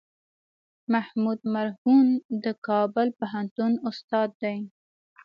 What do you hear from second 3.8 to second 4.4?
استاد